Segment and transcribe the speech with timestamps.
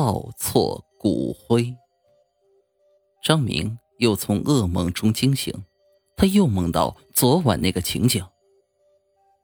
[0.00, 1.74] 抱错骨灰。
[3.20, 5.52] 张明又从噩梦中惊醒，
[6.16, 8.24] 他又梦到昨晚那个情景。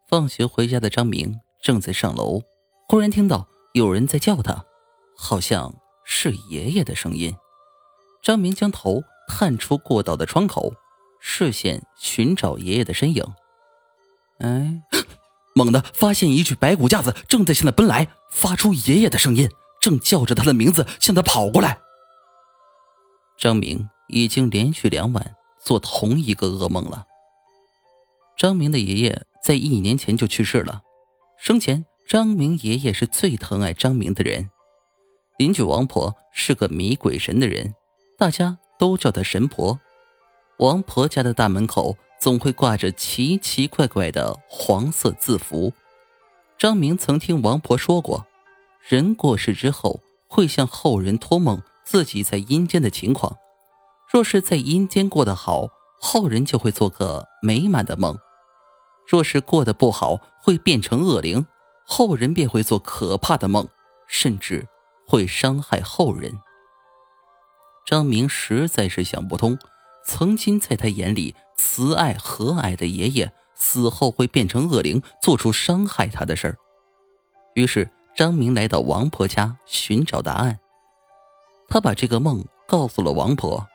[0.08, 2.40] 放学回家的张明正在上楼，
[2.88, 4.64] 忽然听到有人在叫他，
[5.16, 7.34] 好像是爷爷的声音。
[8.22, 10.72] 张明将头探出过道的窗口，
[11.20, 13.24] 视线寻找爷爷的身影。
[14.38, 14.84] 哎，
[15.56, 19.50] 猛地发现一具白骨架子正在向他奔来，发出爷爷的声音，
[19.84, 21.78] 正叫着他的名字向他跑过来。
[23.38, 27.04] 张明已经连续两晚做同一个噩梦了。
[28.38, 30.80] 张明的爷爷在一年前就去世了，
[31.38, 34.48] 生前张明爷爷是最疼爱张明的人。
[35.36, 37.74] 邻居王婆是个迷鬼神的人，
[38.16, 39.78] 大家都叫她神婆。
[40.56, 41.98] 王婆家的大门口。
[42.20, 45.74] 总会挂着奇奇怪怪的黄色字符。
[46.56, 48.26] 张明曾听王婆说过，
[48.86, 53.34] 人过世之后会向后人托梦自己在阴间的情况。
[54.12, 55.68] 若是在阴间过得好，
[55.98, 58.14] 后人就会做个美满的梦；
[59.08, 61.46] 若是过得不好，会变成恶灵，
[61.86, 63.66] 后人便会做可怕的梦，
[64.06, 64.68] 甚至
[65.06, 66.38] 会伤害后人。
[67.86, 69.58] 张明实在是想不通。
[70.06, 76.58] 曾经在他眼里慈爱和蔼的爷爷死后会变成恶灵，做出伤害他的事儿。
[77.54, 80.58] 于是张明来到王婆家寻找答案。
[81.68, 83.66] 他把这个梦告诉了王婆。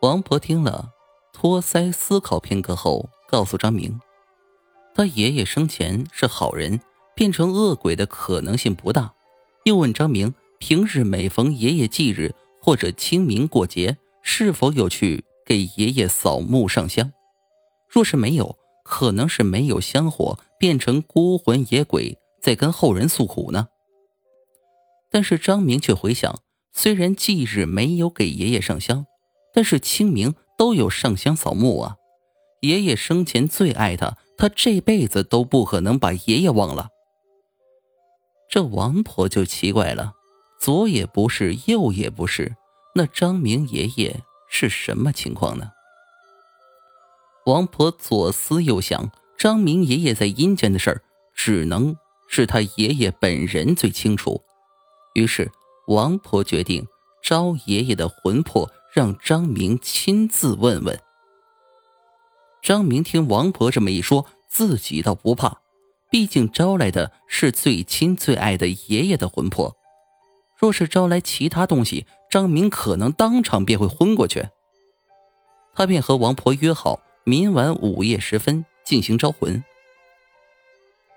[0.00, 0.90] 王婆听了，
[1.32, 4.00] 托腮思考片刻后，告诉张明，
[4.94, 6.80] 他爷爷生前是好人，
[7.14, 9.12] 变成恶鬼的可能性不大。
[9.64, 15.24] 又问张明，平日每逢爷爷忌日或者清明过节，是否有去？
[15.46, 17.12] 给爷爷扫墓上香，
[17.86, 23.68] 若是没有，可能是没有香火，变成孤魂野鬼，在跟后人诉苦呢。
[25.10, 26.42] 但是张明却回想，
[26.72, 29.06] 虽然忌日没有给爷爷上香，
[29.54, 31.96] 但是清明都有上香扫墓啊。
[32.60, 36.88] 爷爷生前最爱他，他这辈子都不可能把爷爷忘了。
[38.50, 40.12] 这王婆就奇怪了，
[40.60, 42.54] 左也不是，右也不是，
[42.94, 44.22] 那张明爷爷。
[44.50, 45.70] 是什么情况呢？
[47.46, 51.02] 王婆左思右想，张明爷爷在阴间的事儿，
[51.34, 51.96] 只能
[52.34, 54.42] 是他爷爷本人最清楚。
[55.14, 55.52] 于是，
[55.86, 56.84] 王婆决定
[57.22, 60.98] 招爷爷的魂魄，让张明亲自问问。
[62.60, 65.60] 张明听王婆这么一说，自己倒不怕，
[66.10, 69.76] 毕竟招来的是最亲最爱的爷爷的魂魄。
[70.58, 74.48] 若是招来其他东西，张明可能当场便会昏过去。
[75.72, 79.62] 他便和王婆约好，明晚午夜时分进行招魂。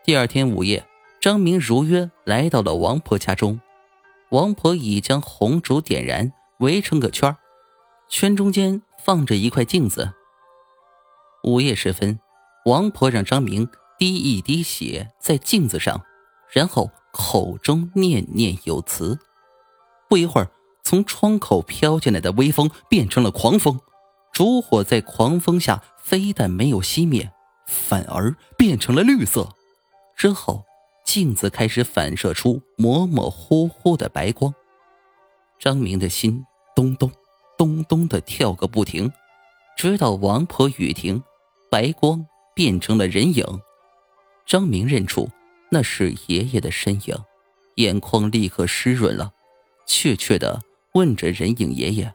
[0.06, 0.86] 第二天午夜，
[1.20, 3.60] 张明如约来到了王婆家中。
[4.30, 7.36] 王婆已将红烛点燃，围成个圈
[8.10, 10.14] 圈中间放着一块镜子。
[11.44, 12.20] 午夜时分，
[12.66, 16.04] 王婆让张明滴一滴血在镜子上，
[16.52, 19.18] 然后口中念念有词。
[20.10, 20.52] 不一会儿，
[20.84, 23.80] 从窗口飘进来的微风变成了狂风，
[24.34, 27.32] 烛火在狂风下非但没有熄灭，
[27.66, 29.50] 反而变成了绿色。
[30.16, 30.66] 之后，
[31.08, 34.54] 镜子开始反射出模模糊糊的白光。
[35.58, 36.44] 张明的心
[36.76, 37.10] 咚咚
[37.58, 39.10] 咚咚的跳个不停，
[39.78, 41.24] 直到王婆雨停，
[41.72, 43.46] 白光变成了人影。
[44.46, 45.30] 张明认出
[45.72, 47.16] 那是爷爷的身影，
[47.76, 49.32] 眼眶立刻湿润了。
[49.86, 50.62] 怯怯的
[50.94, 52.14] 问着人影爷爷：“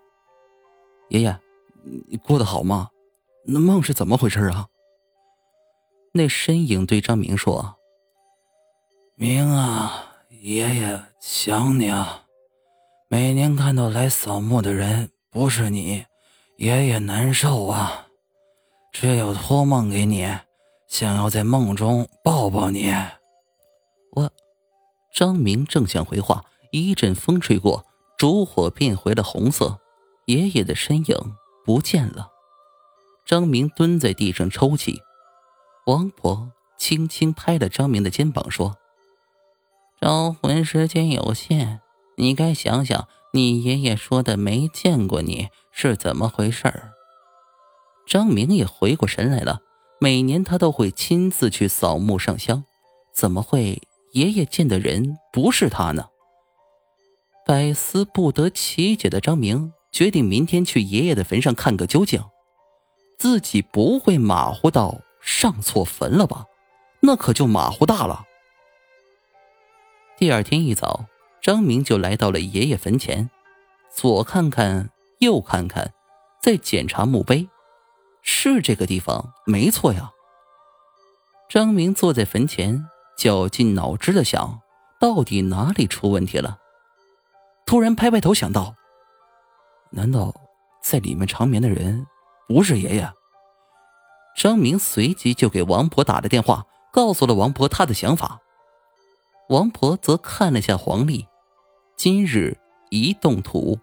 [1.09, 1.41] 爷爷，
[2.09, 2.91] 你过得好吗？
[3.47, 4.69] 那梦是怎么回事啊？”
[6.13, 7.77] 那身影对张明说
[9.15, 12.25] ：“明啊，爷爷想你啊。
[13.09, 16.06] 每年看到来扫墓的人不是你，
[16.56, 18.06] 爷爷难受啊。
[18.91, 20.27] 只有托梦给你，
[20.89, 22.93] 想要在梦中抱抱你。”
[24.12, 24.31] 我，
[25.15, 26.44] 张明正想回话。
[26.71, 27.85] 一阵风吹过，
[28.17, 29.79] 烛火变回了红色，
[30.25, 31.17] 爷爷的身影
[31.67, 32.31] 不见了。
[33.26, 34.99] 张明蹲在地上抽泣，
[35.85, 38.75] 王婆轻轻拍了张明的肩膀，说
[40.02, 41.81] ：“招魂时间有限，
[42.16, 46.90] 你该想想，你爷爷说的没见过你是怎么回事儿。”
[48.04, 49.60] 张明也回过神来了，
[50.00, 52.64] 每年他都会亲自去扫墓上香，
[53.14, 53.81] 怎么会
[54.12, 56.06] 爷爷见的人不是他呢？
[57.46, 62.20] 百思不得其解的张明决定明天去爷爷的坟上看个究竟。
[63.20, 66.46] 自己不会马虎到上错坟了吧？
[67.02, 68.25] 那可就马虎大了。
[70.23, 71.07] 第二天一早，
[71.41, 73.29] 张明就来到了爷爷坟前，
[73.93, 75.93] 左看看，右看看，
[76.41, 77.49] 再检查墓碑，
[78.23, 80.13] 是这个地方没错呀。
[81.49, 82.87] 张明坐在坟前，
[83.19, 84.61] 绞尽脑汁的想，
[85.01, 86.59] 到底哪里出问题了？
[87.67, 88.77] 突然拍拍头，想到，
[89.91, 90.33] 难道
[90.85, 92.07] 在里面长眠的人
[92.47, 93.13] 不是爷爷？
[94.37, 98.39] 张明随即就给王婆打了电话，告诉了王婆他的想法。
[99.52, 101.26] 王婆则看了下黄历，
[101.94, 102.56] 今日
[102.88, 103.78] 一动土，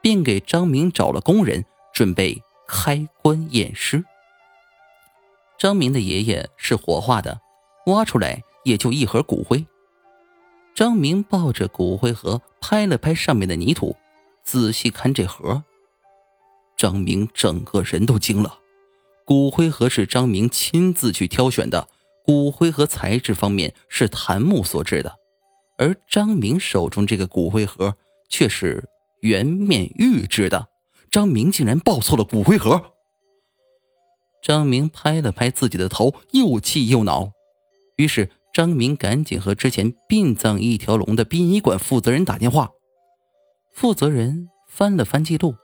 [0.00, 1.64] 便给张明找了工人，
[1.94, 4.04] 准备开棺验尸。
[5.56, 7.40] 张明的爷爷是火化的，
[7.86, 9.64] 挖出来也就一盒骨灰。
[10.74, 13.94] 张明抱着骨灰盒，拍了拍上面的泥土，
[14.42, 15.62] 仔细看这盒。
[16.76, 18.58] 张明整个人都惊了。
[19.24, 21.86] 骨灰盒是张明亲自去挑选的，
[22.24, 25.16] 骨灰盒材质方面是檀木所制的，
[25.76, 27.96] 而张明手中这个骨灰盒
[28.28, 28.88] 却是
[29.20, 30.68] 圆面玉制的。
[31.10, 32.92] 张明竟然抱错了骨灰盒！
[34.42, 37.30] 张明拍了拍自己的头，又气又恼。
[37.96, 42.70] 于是张明赶紧和之前殡葬一条龙的殡仪馆负责人打电话。
[43.72, 45.54] 负责人翻了翻记录，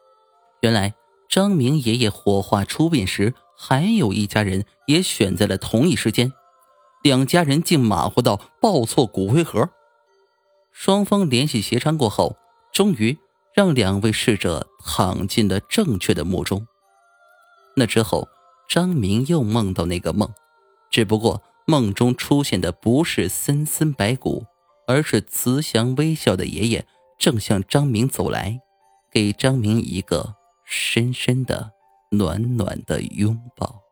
[0.60, 0.94] 原来
[1.28, 3.34] 张明爷爷火化出殡时。
[3.60, 6.32] 还有一家人也选在了同一时间，
[7.03, 9.69] 两家人竟马虎到报错骨灰盒。
[10.73, 12.37] 双方联系协商过后，
[12.73, 13.19] 终于
[13.55, 16.67] 让两位逝者躺进了正确的墓中。
[17.77, 18.29] 那之后，
[18.69, 20.29] 张明又梦到那个梦，
[20.91, 24.47] 只不过梦中出现的不是森森白骨，
[24.87, 26.87] 而是慈祥微笑的爷爷
[27.19, 28.61] 正向张明走来，
[29.11, 30.35] 给张明一个
[30.65, 31.73] 深深的。
[32.11, 33.83] 暖暖的拥抱。